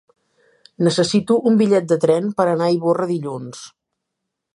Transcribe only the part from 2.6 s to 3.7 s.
a Ivorra dilluns.